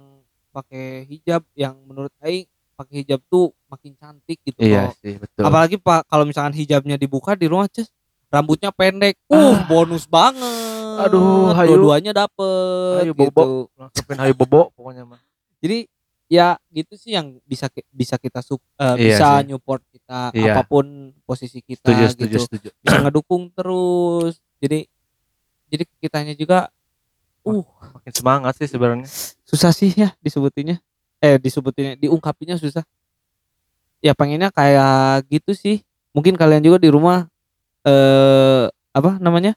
[0.49, 4.95] pakai hijab yang menurut Aing pakai hijab tuh makin cantik gitu iya loh.
[4.97, 7.91] sih betul apalagi pak kalau misalkan hijabnya dibuka di rumah Ces,
[8.29, 9.17] rambutnya pendek.
[9.29, 9.65] Uh Ah.
[9.67, 11.09] bonus banget.
[11.09, 11.79] Aduh, hayu.
[11.79, 13.31] dua-duanya dapet Hayu, gitu.
[13.31, 13.71] Bobo.
[13.79, 15.23] langsungin hayu bobo pokoknya mah
[15.63, 15.87] jadi
[16.27, 19.47] ya gitu sih yang bisa bisa kita sup, eh, Iya bisa sih.
[19.49, 20.53] nyupport kita Iya.
[20.59, 22.45] apa pun posisi kita setuju setuju gitu.
[22.45, 24.43] setuju bisa ngedukung terus.
[24.59, 24.91] Jadi
[25.71, 26.67] jadi kitanya juga
[27.47, 27.63] uh.
[27.95, 29.07] makin semangat sih sebenarnya.
[29.47, 30.83] Susah sih ya disebutinnya.
[31.23, 32.83] Eh disebutinnya diungkapinnya susah.
[34.03, 35.87] Ya pengennya kayak gitu sih.
[36.11, 37.31] Mungkin kalian juga di rumah
[37.89, 39.57] eh apa namanya?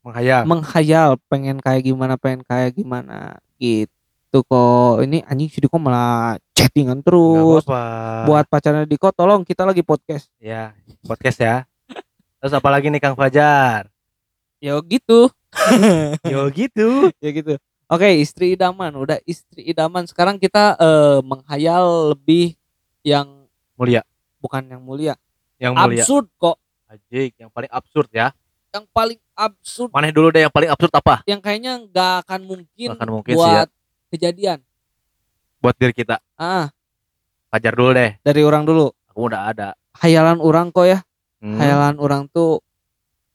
[0.00, 0.42] Menghayal.
[0.48, 5.04] Menghayal pengen kayak gimana pengen kayak gimana gitu kok.
[5.04, 7.62] Ini anjing si Diko malah chattingan terus.
[7.68, 8.24] apa-apa.
[8.24, 10.32] buat pacarnya Diko tolong kita lagi podcast.
[10.40, 10.72] Ya
[11.04, 11.56] podcast ya.
[12.38, 13.90] Terus apa lagi nih Kang Fajar?
[14.62, 15.28] Ya gitu.
[16.32, 17.10] Yo gitu.
[17.24, 17.58] Ya gitu.
[17.88, 18.94] Oke istri idaman.
[18.94, 20.06] Udah istri idaman.
[20.06, 22.54] Sekarang kita eh, menghayal lebih
[23.02, 24.06] yang mulia.
[24.38, 25.14] Bukan yang mulia.
[25.58, 26.02] Yang mulia.
[26.04, 26.56] Absurd kok
[26.88, 28.32] Ajik, yang paling absurd ya.
[28.72, 29.92] Yang paling absurd.
[29.92, 31.20] Maneh dulu deh yang paling absurd apa?
[31.28, 33.44] Yang kayaknya nggak akan mungkin, akan mungkin sih ya.
[33.44, 33.68] buat
[34.08, 34.58] kejadian.
[35.60, 36.16] Buat diri kita.
[36.40, 36.72] Ah.
[37.52, 38.16] Fajar dulu deh.
[38.24, 38.88] Dari orang dulu.
[39.12, 39.76] Aku udah ada.
[40.00, 41.04] Hayalan orang kok ya.
[41.44, 42.64] Hmm, hayalan orang tuh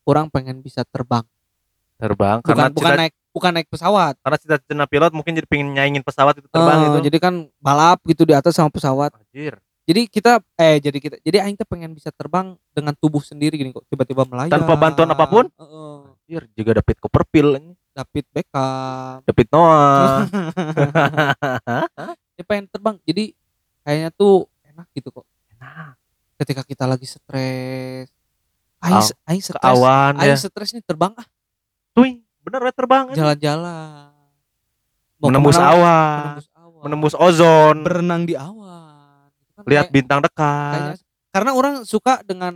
[0.10, 1.24] orang pengen bisa terbang.
[2.02, 4.14] Terbang bukan karena bukan cita, naik bukan naik pesawat.
[4.18, 7.00] Karena cita-cita pilot mungkin jadi pengen nyaingin pesawat itu terbang Eh, gitu.
[7.12, 9.14] jadi kan balap gitu di atas sama pesawat.
[9.14, 9.62] Anjir.
[9.84, 13.76] Jadi kita eh jadi kita jadi aing tuh pengen bisa terbang dengan tubuh sendiri gini
[13.76, 14.56] kok tiba-tiba melayang.
[14.56, 15.52] Tanpa bantuan apa pun?
[15.60, 16.00] Heeh.
[16.24, 17.76] Anjir, juga David Copperfield ini.
[17.92, 19.28] David Beckham.
[19.28, 20.24] David Noah.
[22.40, 23.36] Dia pengen terbang jadi
[23.84, 25.28] kayaknya tuh enak gitu kok.
[25.60, 26.00] Enak.
[26.40, 28.08] ketika kita lagi stres.
[28.84, 29.64] Aing Aw, aing stres.
[29.64, 30.32] awan ya.
[30.32, 31.28] aing stres nih terbang ah.
[31.92, 32.04] Tuh,
[32.44, 34.16] bener ya terbang jalan-jalan.
[35.20, 36.40] Menembus awan.
[36.40, 36.82] Menembus awan.
[36.88, 37.76] Menembus ozon.
[37.84, 38.64] Berenang di awan
[39.66, 41.02] lihat kayak- bintang kayaknya- dekat
[41.34, 42.54] karena orang suka dengan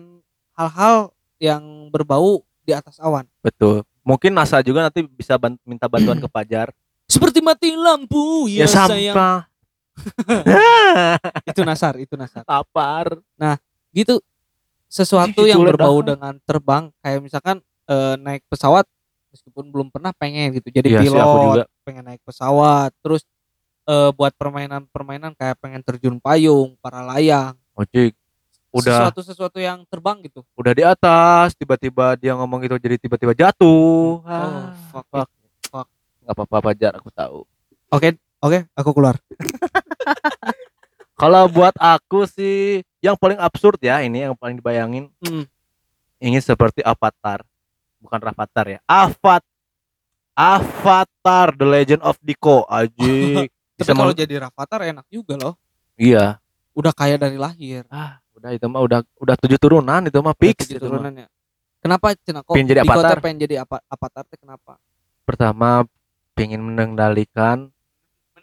[0.54, 1.10] hal-hal
[1.42, 3.26] yang berbau di atas awan.
[3.42, 3.82] Betul.
[4.06, 6.70] Mungkin NASA juga nanti bisa ban- minta bantuan ke Fajar
[7.08, 9.16] seperti mati lampu ya, ya, sayang.
[9.16, 9.40] Sampah
[11.50, 12.46] itu nasar itu nasar.
[12.46, 13.18] Lapar.
[13.90, 14.22] Gitu.
[14.88, 17.58] Sesuatu Ih, yang berbau dengan terbang kayak misalkan
[17.90, 18.88] eh, naik pesawat
[19.34, 20.72] meskipun belum pernah pengen gitu.
[20.72, 21.64] Jadi sih, pilot aku juga.
[21.84, 23.26] pengen naik pesawat terus
[23.88, 27.56] eh, buat permainan-permainan kayak pengen terjun payung para layang.
[27.74, 28.14] Ojek
[28.68, 30.44] udah sesuatu sesuatu yang terbang gitu.
[30.54, 34.22] udah di atas tiba-tiba dia ngomong itu jadi tiba-tiba jatuh.
[34.22, 35.88] Oh ah, fuck, fuck.
[35.88, 36.24] it.
[36.28, 37.40] nggak apa-apa Fajar aku tahu.
[37.90, 39.16] Oke oke aku keluar.
[41.18, 45.50] Kalau buat aku sih yang paling absurd ya ini yang paling dibayangin Hmm.
[46.22, 47.42] ingin seperti Avatar.
[47.98, 49.42] Bukan Rafathar ya Avat
[50.38, 55.54] Avatar The Legend of Diko aji tapi bisa kalau jadi Rafathar enak juga loh.
[55.94, 56.42] Iya.
[56.74, 57.86] Udah kaya dari lahir.
[57.88, 60.94] Ah udah itu mah udah udah tujuh turunan itu mah fix Jadi itu mah.
[60.94, 61.26] turunannya
[61.80, 62.42] kenapa cina?
[62.42, 63.18] Kok Pengen jadi Avatar?
[63.18, 64.78] pengen jadi apa Avatar teh kenapa?
[65.24, 65.86] Pertama
[66.34, 67.74] pengen mengendalikan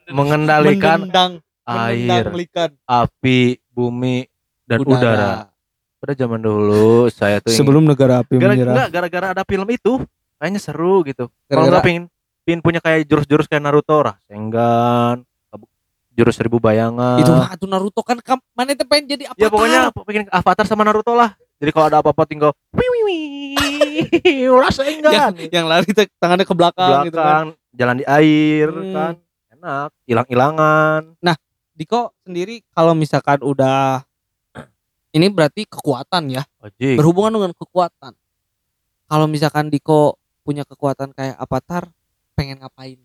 [0.05, 1.33] mengendalikan Mendendang,
[1.65, 3.39] air menendang api
[3.71, 4.27] bumi
[4.65, 5.49] dan udara,
[5.97, 8.75] pada zaman dulu saya tuh ingin- sebelum negara api gara, menyerah.
[8.75, 9.93] enggak, gara-gara ada film itu
[10.37, 11.31] kayaknya seru gitu.
[11.47, 12.05] Kalau nggak pengen
[12.45, 15.71] pengen punya kayak jurus-jurus kayak Naruto Rasengan kabu-
[16.13, 17.19] jurus seribu bayangan.
[17.19, 18.21] Itu mah tuh Naruto kan
[18.53, 21.33] mana teh pengen jadi apa ya pokoknya pengen Avatar sama Naruto lah.
[21.57, 25.11] Jadi kalau ada apa-apa tinggal wih wih wih Rasengan.
[25.11, 25.89] Yang, yang lari
[26.21, 27.25] tangannya ke belakang, gitu kan.
[27.25, 28.93] Belakang jalan di air Hmm.
[28.93, 29.15] kan.
[29.51, 31.03] Enak hilang-hilangan.
[31.75, 34.07] Diko sendiri kalau misalkan udah
[35.11, 36.47] ini berarti kekuatan ya.
[36.63, 36.95] Ojik.
[36.95, 38.15] berhubungan dengan kekuatan.
[39.05, 41.91] Kalau misalkan Diko punya kekuatan kayak Avatar
[42.35, 42.99] pengen ngapain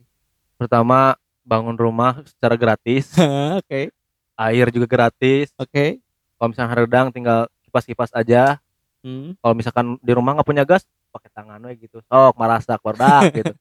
[0.59, 1.15] pertama
[1.47, 3.15] bangun rumah secara gratis.
[3.63, 3.95] Oke.
[4.35, 5.55] Air juga gratis.
[5.55, 6.03] Oke.
[6.35, 8.59] Kalau misalnya redang tinggal kipas-kipas aja.
[8.99, 9.31] Hmm.
[9.39, 10.83] kalau misalkan di rumah nggak punya gas
[11.15, 12.03] pakai tangan we gitu.
[12.03, 13.55] Sok marasa kordak gitu.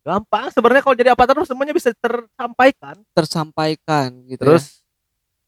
[0.00, 0.48] Gampang.
[0.48, 2.96] Sebenarnya kalau jadi apa terus semuanya bisa tersampaikan.
[3.12, 4.56] Tersampaikan gitu ya.
[4.56, 4.80] terus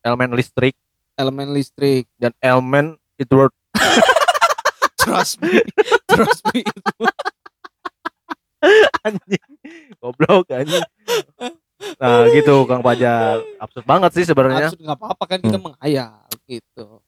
[0.04, 0.76] elemen listrik.
[1.16, 2.04] Elemen listrik.
[2.20, 3.48] Dan elemen itu
[5.00, 5.64] trust me.
[6.04, 6.60] Trust me
[9.06, 9.50] anjing.
[9.98, 10.84] Goblok anjing.
[11.96, 14.68] Nah gitu Kang Pajar absurd banget sih sebenarnya.
[14.68, 17.00] Maksud nggak apa-apa kan kita menghayal gitu.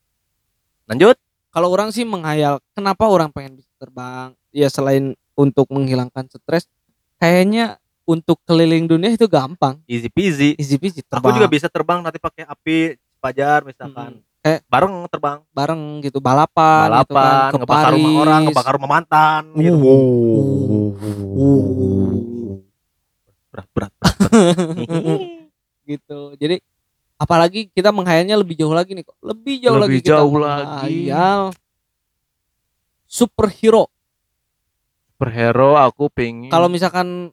[0.88, 1.16] Lanjut.
[1.52, 4.32] Kalau orang sih menghayal kenapa orang pengen bisa terbang?
[4.56, 6.64] Ya selain untuk menghilangkan stres
[7.20, 7.76] kayaknya
[8.08, 9.78] untuk keliling dunia itu gampang.
[9.84, 10.56] Easy peasy.
[10.56, 11.32] Easy peasy aku terbang.
[11.36, 14.58] juga bisa terbang nanti pakai api Pajar misalkan Eh.
[14.66, 18.22] bareng terbang bareng gitu balapan, gitu kan, balapan ke ngebakar rumah Paris.
[18.26, 19.94] orang ngebakar rumah mantan gitu.
[23.52, 24.16] berat berat, berat, berat.
[25.88, 26.56] gitu jadi
[27.14, 30.62] apalagi kita menghayalnya lebih jauh lagi nih kok lebih jauh Lebih lagi kita jauh lagi.
[30.66, 31.40] menghayal
[33.04, 33.86] superhero
[35.06, 37.30] superhero aku pengen kalau misalkan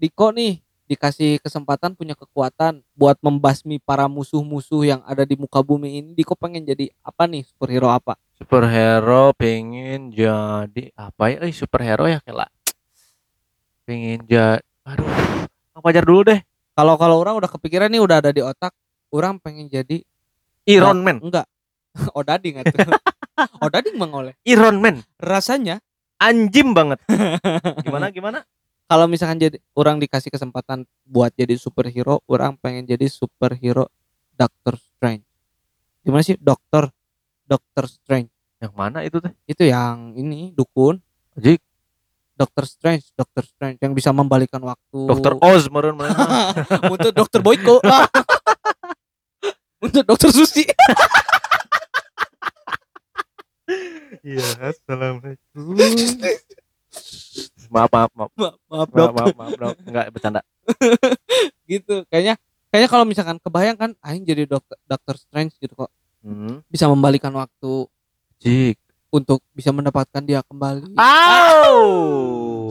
[0.00, 6.04] Diko nih dikasih kesempatan punya kekuatan buat membasmi para musuh-musuh yang ada di muka bumi
[6.04, 7.48] ini Diko pengen jadi apa nih?
[7.48, 8.20] Superhero apa?
[8.36, 11.48] Superhero pengen jadi apa ya?
[11.48, 12.44] Eh superhero ya kela.
[13.88, 15.08] Pengen jadi aduh
[15.72, 16.44] Kang Pajar dulu deh.
[16.76, 18.76] Kalau kalau orang udah kepikiran nih udah ada di otak
[19.08, 20.04] orang pengen jadi
[20.68, 21.24] Iron Man.
[21.24, 21.48] Enggak.
[22.18, 22.76] Odading atuh
[23.64, 25.00] Odading mengoleh Iron Man.
[25.16, 25.80] Rasanya
[26.20, 27.00] anjim banget.
[27.88, 28.44] Gimana gimana
[28.92, 33.88] kalau misalkan jadi orang dikasih kesempatan buat jadi superhero orang pengen jadi superhero
[34.36, 35.24] Doctor Strange.
[36.04, 36.36] Gimana sih?
[36.36, 36.92] Dokter
[37.48, 38.28] Doctor Strange.
[38.60, 39.32] Yang mana itu teh?
[39.48, 41.00] Itu yang ini dukun.
[41.40, 41.64] Jik
[42.36, 45.08] Doctor Strange Doctor Strange yang bisa membalikan waktu.
[45.08, 46.52] Dokter Oz meren mana
[46.92, 47.80] untuk Dokter Boyko.
[49.82, 50.68] Untuk Dokter Susi.
[54.22, 55.74] Iya assalamualaikum
[57.72, 58.30] maaf maaf maaf.
[58.36, 59.10] Maaf, maaf maaf dok.
[59.16, 59.74] maaf, maaf dok.
[59.88, 60.40] Nggak bercanda.
[61.70, 62.04] Gitu.
[62.12, 62.34] Kayaknya
[62.68, 65.90] kayaknya kalau misalkan kebayang kan aing jadi dokter Doctor Strange gitu kok.
[66.22, 66.62] Hmm.
[66.70, 67.90] bisa membalikan waktu
[68.38, 68.78] Jik
[69.10, 70.94] untuk bisa mendapatkan dia kembali.
[70.94, 71.82] Au.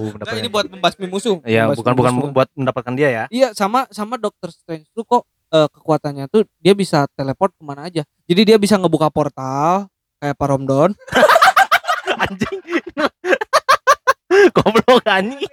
[0.07, 1.43] Nah, ini buat membasmi musuh.
[1.43, 2.31] Ya membasmi bukan bukan musuh.
[2.31, 3.23] buat mendapatkan dia ya.
[3.27, 7.91] Iya sama sama Doctor Strange tuh kok eh, kekuatannya tuh dia bisa teleport ke mana
[7.91, 8.07] aja.
[8.23, 9.91] Jadi dia bisa ngebuka portal
[10.23, 10.95] kayak Pak Romdon.
[12.21, 12.59] anjing
[14.55, 15.47] goblok anjing.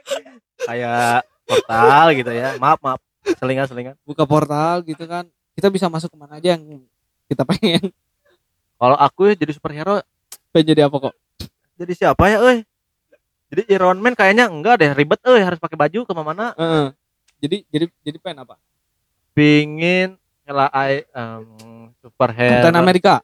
[0.58, 2.48] Kayak portal gitu ya.
[2.56, 3.00] Maaf maaf.
[3.36, 3.94] Selingan selingan.
[4.02, 5.24] Buka portal gitu kan.
[5.54, 6.82] Kita bisa masuk ke mana aja yang
[7.26, 7.90] kita pengen.
[8.74, 9.98] kalau aku ya jadi superhero
[10.48, 11.14] Pengen jadi apa kok?
[11.74, 12.58] jadi siapa ya eh
[13.48, 16.86] jadi Iron Man kayaknya enggak deh ribet eh harus pakai baju ke mana Heeh.
[17.38, 18.54] Jadi jadi jadi pengen apa?
[19.30, 21.46] pingin ngelai um,
[21.98, 22.54] superhero.
[22.58, 23.14] Captain America,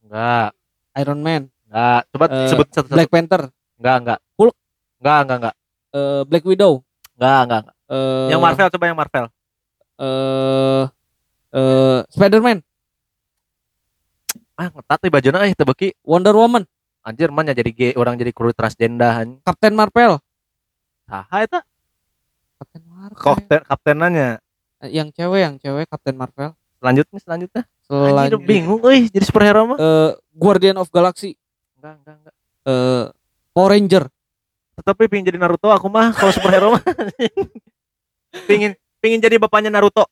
[0.00, 0.48] enggak.
[0.96, 2.00] Iron Man, enggak.
[2.08, 3.42] Coba Eh, sebut satu, satu Black Panther,
[3.76, 4.18] enggak enggak.
[4.36, 4.54] Hulk.
[4.98, 5.54] Enggak enggak enggak
[5.92, 6.72] eh, Black Widow,
[7.16, 7.76] enggak enggak, enggak.
[7.88, 9.26] eh, yang Marvel coba yang Marvel.
[9.96, 10.84] eh
[11.52, 12.58] eh Spider-Man,
[14.56, 16.64] ah ngetat nih bajunya eh tebeki Wonder Woman,
[17.00, 19.40] anjir mana jadi gay orang jadi kru transgender anjing.
[19.40, 20.20] Captain Marvel,
[21.04, 21.60] saha eta.
[22.56, 23.20] Captain Marvel.
[23.20, 24.30] kapten kaptenannya.
[24.80, 26.56] Eh, yang cewek yang cewek Captain Marvel.
[26.76, 27.62] Selanjutnya selanjutnya.
[27.86, 29.78] Anjir Selanjutnya bingung euy jadi superhero mah.
[29.78, 31.36] eh, Guardian of Galaxy,
[31.76, 32.34] Enggak, enggak, enggak.
[32.66, 33.04] eh,
[33.52, 34.04] Power Ranger,
[34.76, 36.82] Tetapi pingin jadi Naruto aku mah kalau superhero mah.
[38.44, 40.04] pingin pingin jadi bapaknya Naruto.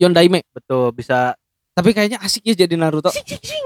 [0.00, 0.46] Yondaime.
[0.54, 1.34] Betul, bisa
[1.70, 3.10] Tapi kayaknya asik ya jadi Naruto.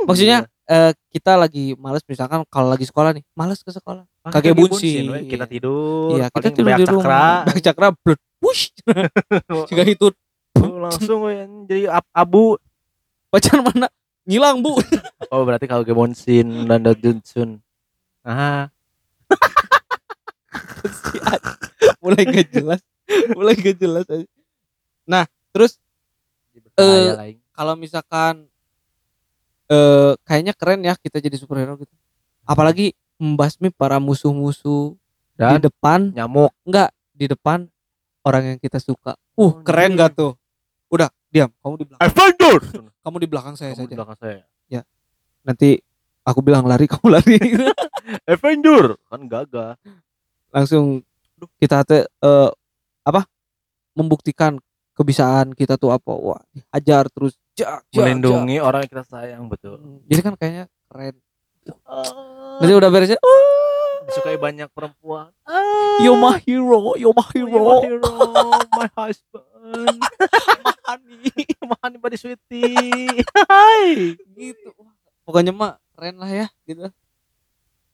[0.07, 4.05] Maksudnya eh, kita lagi males misalkan kalau lagi sekolah nih, males ke sekolah.
[4.25, 5.29] Pakai kakek bunsin, we.
[5.29, 5.53] kita iya.
[5.53, 6.09] tidur.
[6.17, 6.95] Iya, kita tidur di cakra.
[6.97, 7.33] rumah.
[7.49, 8.21] Beak cakra blud.
[8.41, 8.65] Wush.
[9.69, 10.09] Jika itu
[10.57, 11.29] langsung
[11.69, 12.57] jadi ab- abu.
[13.33, 13.91] pacar mana
[14.25, 14.79] ngilang, Bu.
[15.29, 17.59] Oh, berarti kalau Gebonsin dan Dojunsun.
[18.23, 18.74] Ah, Si anjing.
[22.05, 22.81] mulai gak jelas.
[23.35, 24.27] Mulai gak jelas aja.
[25.05, 25.77] Nah, terus
[26.79, 27.37] lain.
[27.53, 28.49] kalau misalkan
[29.69, 31.93] eh kayaknya keren ya kita jadi superhero gitu.
[32.45, 34.95] Apalagi membasmi para musuh-musuh
[35.35, 36.53] di depan nyamuk.
[36.67, 37.67] enggak di depan
[38.25, 39.15] orang yang kita suka.
[39.35, 40.39] Uh, Oh, keren gak tuh?
[40.89, 41.51] Udah, diam.
[41.61, 42.03] Kamu di belakang.
[42.07, 42.59] Avenger.
[43.03, 43.97] Kamu di belakang saya Kamu di saja.
[43.99, 44.41] belakang saya.
[45.45, 45.77] Nanti
[46.25, 47.37] aku bilang lari, kamu lari.
[48.25, 49.77] Avenger kan gagah.
[50.55, 51.03] Langsung
[51.59, 52.51] kita teh eh,
[53.03, 53.27] apa?
[53.95, 54.59] Membuktikan
[54.95, 56.15] kebisaan kita tuh apa?
[56.15, 56.39] Wah,
[56.71, 59.51] hajar terus jak, jak, Melindungi orang yang kita sayang jak.
[59.51, 59.77] betul.
[59.83, 61.15] Hmm, Jadi kan kayaknya keren.
[62.63, 63.19] Nanti udah beresnya.
[63.19, 65.35] Oh, disukai banyak perempuan.
[65.99, 67.65] you my hero, you my You're hero.
[67.65, 68.13] my hero,
[68.71, 69.99] my husband.
[70.85, 71.33] Mahani,
[71.65, 73.25] Mahani body sweetie.
[73.49, 74.15] Hai.
[74.37, 74.71] gitu.
[75.25, 76.93] Pokoknya mah keren lah ya gitu.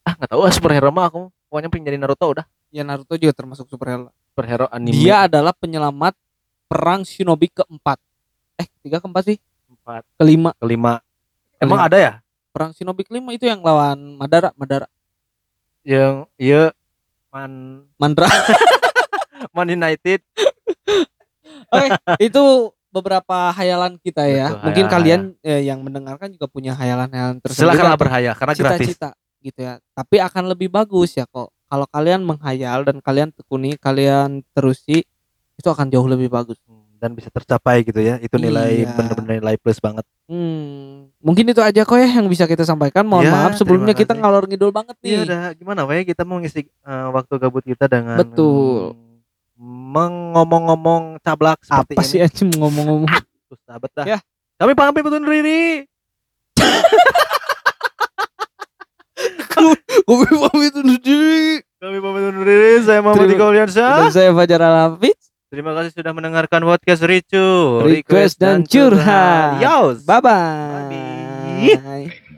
[0.03, 1.31] Ah, nggak tahu ah superhero mah aku.
[1.51, 2.47] Pokoknya pengen jadi Naruto udah.
[2.71, 4.15] Ya Naruto juga termasuk superhero.
[4.31, 4.95] Superhero anime.
[4.95, 6.15] Dia adalah penyelamat
[6.71, 7.99] perang shinobi keempat.
[8.55, 9.39] Eh, ketiga keempat sih?
[9.67, 10.55] empat, Kelima.
[10.63, 11.03] kelima.
[11.59, 11.89] Emang Kelima.
[11.91, 12.13] ada ya?
[12.55, 14.87] Perang shinobi kelima itu yang lawan Madara, Madara.
[15.83, 16.71] Yang iya
[17.35, 18.31] Man Mandra.
[19.57, 20.23] Man United.
[21.75, 21.87] Oke,
[22.23, 22.43] itu
[22.91, 24.51] beberapa hayalan kita ya.
[24.55, 27.67] Betul, Mungkin hayalan, kalian eh, yang mendengarkan juga punya hayalan-hayalan tersendiri.
[27.67, 28.87] Silakanlah atau berhaya karena gratis.
[28.87, 29.09] cita-cita
[29.41, 29.77] gitu ya.
[29.91, 35.07] Tapi akan lebih bagus ya kok kalau kalian menghayal dan kalian tekuni, kalian terusi
[35.55, 36.59] itu akan jauh lebih bagus.
[36.97, 38.19] Dan bisa tercapai gitu ya.
[38.19, 38.93] Itu nilai Iya.
[38.93, 40.05] bener-bener nilai plus banget.
[40.27, 43.03] Hmm, mungkin itu aja kok ya yang bisa kita sampaikan.
[43.03, 44.21] Mohon Ya, maaf sebelumnya kita kasih.
[44.21, 45.21] ngalor ngidul banget Iya nih.
[45.25, 48.93] udah gimana we kita mau ngisi eh, waktu gabut kita dengan Betul.
[49.57, 52.11] mengomong-ngomong cablak seperti Apa ini.
[52.11, 53.09] sih anjing ngomong-ngomong?
[53.49, 54.05] Susah bet dah.
[54.07, 54.19] Ya.
[54.57, 55.89] Kami pamit undur diri.
[60.07, 61.61] Gue pamit undur diri.
[61.79, 62.83] Kami pamit undur diri.
[62.83, 63.93] Saya Muhammad Terima- Ika Uliansyah.
[63.99, 65.17] Dan saya Fajar Alafid.
[65.51, 69.59] Terima kasih sudah mendengarkan podcast Ricu, Request dan curhat.
[69.59, 70.07] Yos.
[70.07, 71.75] Bye Bye.
[71.75, 72.30] bye.